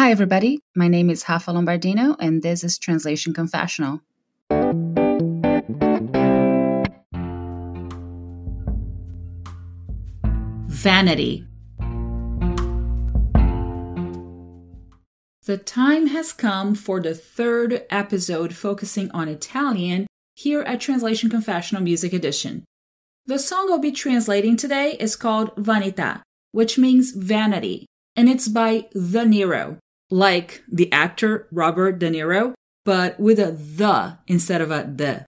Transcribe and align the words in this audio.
Hi, 0.00 0.10
everybody. 0.10 0.62
My 0.74 0.88
name 0.88 1.10
is 1.10 1.28
Rafa 1.28 1.50
Lombardino, 1.50 2.16
and 2.18 2.42
this 2.42 2.64
is 2.64 2.78
Translation 2.78 3.34
Confessional. 3.34 4.00
Vanity. 10.68 11.44
The 15.44 15.58
time 15.58 16.06
has 16.06 16.32
come 16.32 16.74
for 16.74 17.02
the 17.02 17.14
third 17.14 17.84
episode 17.90 18.54
focusing 18.54 19.10
on 19.10 19.28
Italian 19.28 20.06
here 20.34 20.62
at 20.62 20.80
Translation 20.80 21.28
Confessional 21.28 21.82
Music 21.82 22.14
Edition. 22.14 22.64
The 23.26 23.38
song 23.38 23.68
I'll 23.70 23.78
be 23.78 23.92
translating 23.92 24.56
today 24.56 24.96
is 24.98 25.14
called 25.14 25.54
Vanità, 25.56 26.22
which 26.52 26.78
means 26.78 27.10
vanity, 27.10 27.84
and 28.16 28.30
it's 28.30 28.48
by 28.48 28.88
The 28.94 29.26
Niro, 29.26 29.76
like 30.10 30.62
the 30.70 30.90
actor 30.92 31.48
Robert 31.50 31.98
De 31.98 32.10
Niro, 32.10 32.54
but 32.84 33.18
with 33.18 33.38
a 33.38 33.52
the 33.52 34.18
instead 34.26 34.60
of 34.60 34.70
a 34.70 34.84
the. 34.84 35.24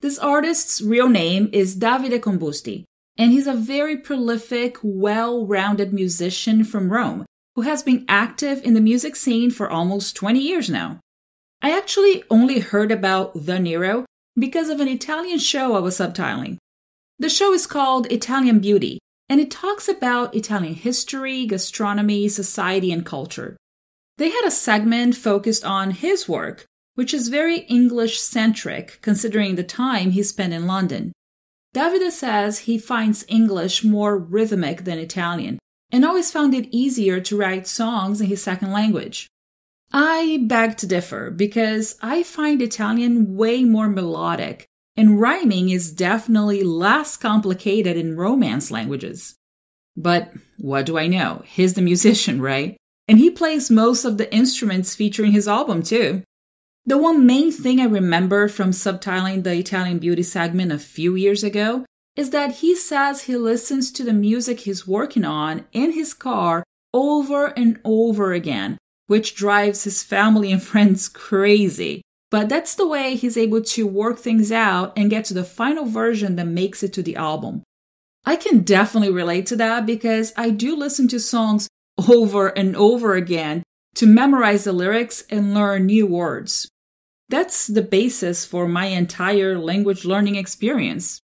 This 0.00 0.18
artist's 0.18 0.80
real 0.82 1.08
name 1.08 1.48
is 1.52 1.76
Davide 1.76 2.20
Combusti, 2.20 2.84
and 3.16 3.32
he's 3.32 3.46
a 3.46 3.54
very 3.54 3.96
prolific, 3.96 4.78
well 4.82 5.46
rounded 5.46 5.92
musician 5.92 6.64
from 6.64 6.92
Rome 6.92 7.24
who 7.54 7.62
has 7.62 7.82
been 7.82 8.04
active 8.08 8.62
in 8.64 8.74
the 8.74 8.80
music 8.80 9.14
scene 9.16 9.50
for 9.50 9.70
almost 9.70 10.16
20 10.16 10.40
years 10.40 10.68
now. 10.68 10.98
I 11.62 11.76
actually 11.76 12.24
only 12.30 12.58
heard 12.58 12.90
about 12.90 13.34
De 13.34 13.58
Niro 13.58 14.04
because 14.36 14.68
of 14.68 14.80
an 14.80 14.88
Italian 14.88 15.38
show 15.38 15.74
I 15.74 15.80
was 15.80 15.96
subtitling. 15.98 16.58
The 17.18 17.28
show 17.28 17.52
is 17.52 17.66
called 17.66 18.10
Italian 18.10 18.58
Beauty, 18.58 18.98
and 19.28 19.40
it 19.40 19.50
talks 19.50 19.88
about 19.88 20.34
Italian 20.34 20.74
history, 20.74 21.46
gastronomy, 21.46 22.28
society, 22.28 22.92
and 22.92 23.06
culture. 23.06 23.56
They 24.16 24.30
had 24.30 24.44
a 24.44 24.50
segment 24.50 25.16
focused 25.16 25.64
on 25.64 25.90
his 25.90 26.28
work, 26.28 26.66
which 26.94 27.12
is 27.12 27.28
very 27.28 27.60
English 27.60 28.20
centric 28.20 28.98
considering 29.02 29.56
the 29.56 29.64
time 29.64 30.12
he 30.12 30.22
spent 30.22 30.52
in 30.52 30.66
London. 30.66 31.12
Davide 31.74 32.12
says 32.12 32.60
he 32.60 32.78
finds 32.78 33.24
English 33.28 33.82
more 33.82 34.16
rhythmic 34.16 34.84
than 34.84 34.98
Italian 34.98 35.58
and 35.90 36.04
always 36.04 36.30
found 36.30 36.54
it 36.54 36.68
easier 36.70 37.20
to 37.20 37.36
write 37.36 37.66
songs 37.66 38.20
in 38.20 38.28
his 38.28 38.42
second 38.42 38.72
language. 38.72 39.26
I 39.92 40.44
beg 40.46 40.76
to 40.78 40.86
differ 40.86 41.30
because 41.30 41.96
I 42.00 42.22
find 42.22 42.62
Italian 42.62 43.36
way 43.36 43.64
more 43.64 43.88
melodic 43.88 44.66
and 44.96 45.20
rhyming 45.20 45.70
is 45.70 45.92
definitely 45.92 46.62
less 46.62 47.16
complicated 47.16 47.96
in 47.96 48.16
Romance 48.16 48.70
languages. 48.70 49.34
But 49.96 50.32
what 50.58 50.86
do 50.86 50.98
I 50.98 51.08
know? 51.08 51.42
He's 51.46 51.74
the 51.74 51.82
musician, 51.82 52.40
right? 52.40 52.76
And 53.06 53.18
he 53.18 53.30
plays 53.30 53.70
most 53.70 54.04
of 54.04 54.16
the 54.16 54.32
instruments 54.34 54.94
featuring 54.94 55.32
his 55.32 55.46
album 55.46 55.82
too. 55.82 56.22
The 56.86 56.98
one 56.98 57.26
main 57.26 57.50
thing 57.50 57.80
I 57.80 57.84
remember 57.84 58.48
from 58.48 58.70
subtitling 58.70 59.42
the 59.42 59.54
Italian 59.54 59.98
Beauty 59.98 60.22
segment 60.22 60.72
a 60.72 60.78
few 60.78 61.14
years 61.14 61.42
ago 61.42 61.84
is 62.16 62.30
that 62.30 62.56
he 62.56 62.76
says 62.76 63.22
he 63.22 63.36
listens 63.36 63.90
to 63.92 64.04
the 64.04 64.12
music 64.12 64.60
he's 64.60 64.86
working 64.86 65.24
on 65.24 65.64
in 65.72 65.92
his 65.92 66.14
car 66.14 66.62
over 66.92 67.46
and 67.46 67.80
over 67.84 68.32
again, 68.32 68.78
which 69.06 69.34
drives 69.34 69.84
his 69.84 70.02
family 70.02 70.52
and 70.52 70.62
friends 70.70 71.08
crazy. 71.08 72.02
But 72.30 72.48
that's 72.48 72.74
the 72.74 72.86
way 72.86 73.14
he's 73.14 73.36
able 73.36 73.62
to 73.62 73.86
work 73.86 74.18
things 74.18 74.50
out 74.50 74.92
and 74.96 75.10
get 75.10 75.24
to 75.26 75.34
the 75.34 75.44
final 75.44 75.86
version 75.86 76.36
that 76.36 76.46
makes 76.46 76.82
it 76.82 76.92
to 76.94 77.02
the 77.02 77.16
album. 77.16 77.62
I 78.24 78.36
can 78.36 78.60
definitely 78.60 79.10
relate 79.10 79.46
to 79.46 79.56
that 79.56 79.86
because 79.86 80.32
I 80.36 80.50
do 80.50 80.74
listen 80.74 81.08
to 81.08 81.20
songs 81.20 81.68
over 82.08 82.48
and 82.48 82.76
over 82.76 83.14
again 83.14 83.62
to 83.94 84.06
memorize 84.06 84.64
the 84.64 84.72
lyrics 84.72 85.24
and 85.30 85.54
learn 85.54 85.86
new 85.86 86.06
words. 86.06 86.68
That's 87.28 87.66
the 87.66 87.82
basis 87.82 88.44
for 88.44 88.68
my 88.68 88.86
entire 88.86 89.58
language 89.58 90.04
learning 90.04 90.36
experience. 90.36 91.20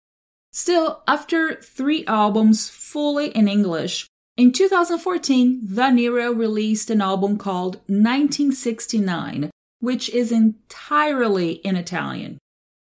Still, 0.53 1.03
after 1.07 1.57
three 1.57 2.05
albums 2.07 2.69
fully 2.69 3.29
in 3.29 3.49
English, 3.49 4.07
in 4.37 4.53
2014, 4.53 5.67
De 5.67 5.83
Niro 5.91 6.37
released 6.37 6.91
an 6.91 7.01
album 7.01 7.39
called 7.39 7.77
1969, 7.89 9.51
which 9.81 10.09
is 10.11 10.31
entirely 10.31 11.55
in 11.65 11.75
Italian. 11.75 12.39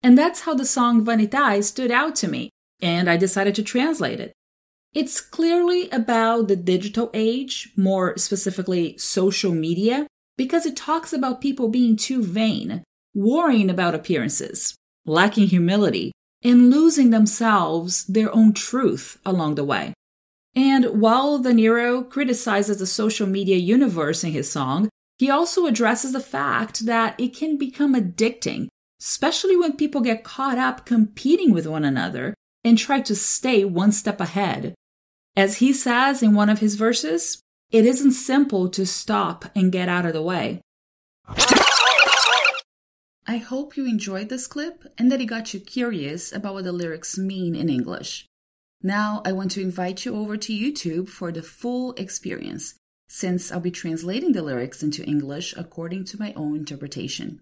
And 0.04 0.18
that's 0.18 0.42
how 0.42 0.54
the 0.54 0.66
song 0.66 1.04
Vanità 1.04 1.64
stood 1.64 1.90
out 1.90 2.16
to 2.18 2.28
me, 2.28 2.52
and 2.80 3.10
I 3.10 3.18
decided 3.18 3.56
to 3.56 3.64
translate 3.64 4.20
it. 4.20 4.34
It's 4.94 5.22
clearly 5.22 5.90
about 5.90 6.50
the 6.50 6.58
digital 6.58 7.10
age, 7.14 7.72
more 7.78 8.18
specifically 8.18 8.98
social 8.98 9.54
media, 9.54 10.06
because 10.38 10.66
it 10.66 10.76
talks 10.76 11.14
about 11.14 11.40
people 11.40 11.70
being 11.70 11.96
too 11.96 12.22
vain, 12.22 12.84
worrying 13.14 13.70
about 13.70 13.96
appearances, 13.96 14.76
lacking 15.06 15.48
humility, 15.48 16.12
and 16.44 16.70
losing 16.70 17.10
themselves 17.10 18.06
their 18.06 18.36
own 18.36 18.52
truth 18.52 19.18
along 19.26 19.56
the 19.56 19.64
way. 19.64 19.94
And 20.56 21.00
while 21.00 21.40
De 21.40 21.52
Niro 21.52 22.10
criticizes 22.10 22.80
the 22.80 22.86
social 22.86 23.28
media 23.28 23.56
universe 23.56 24.26
in 24.26 24.32
his 24.32 24.52
song, 24.52 24.90
he 25.18 25.30
also 25.30 25.68
addresses 25.68 26.12
the 26.12 26.20
fact 26.20 26.86
that 26.86 27.18
it 27.18 27.34
can 27.34 27.58
become 27.58 27.96
addicting, 27.96 28.68
especially 29.00 29.56
when 29.56 29.78
people 29.78 30.02
get 30.02 30.26
caught 30.26 30.58
up 30.58 30.86
competing 30.86 31.54
with 31.54 31.66
one 31.66 31.86
another 31.86 32.34
and 32.66 32.78
try 32.78 33.00
to 33.00 33.16
stay 33.16 33.64
one 33.64 33.94
step 33.94 34.20
ahead. 34.20 34.74
As 35.36 35.58
he 35.58 35.72
says 35.72 36.22
in 36.22 36.34
one 36.34 36.50
of 36.50 36.60
his 36.60 36.76
verses, 36.76 37.42
it 37.72 37.86
isn't 37.86 38.12
simple 38.12 38.68
to 38.70 38.86
stop 38.86 39.46
and 39.56 39.72
get 39.72 39.88
out 39.88 40.06
of 40.06 40.14
the 40.14 40.22
way. 40.22 40.62
I 43.28 43.38
hope 43.38 43.78
you 43.78 43.86
enjoyed 43.86 44.28
this 44.28 44.46
clip 44.46 44.84
and 44.98 45.10
that 45.12 45.22
it 45.22 45.28
got 45.28 45.54
you 45.54 45.62
curious 45.62 46.34
about 46.34 46.56
what 46.56 46.66
the 46.66 46.74
lyrics 46.74 47.18
mean 47.18 47.56
in 47.56 47.70
English. 47.70 48.26
Now, 48.84 49.22
I 49.24 49.32
want 49.32 49.52
to 49.52 49.62
invite 49.62 50.06
you 50.06 50.16
over 50.16 50.36
to 50.36 50.54
YouTube 50.54 51.08
for 51.08 51.32
the 51.32 51.44
full 51.44 51.94
experience 51.94 52.76
since 53.08 53.52
I'll 53.52 53.60
be 53.60 53.72
translating 53.72 54.32
the 54.34 54.42
lyrics 54.42 54.84
into 54.84 55.06
English 55.06 55.54
according 55.56 56.06
to 56.06 56.20
my 56.20 56.34
own 56.36 56.58
interpretation. 56.58 57.42